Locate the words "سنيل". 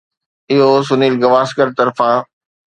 0.87-1.15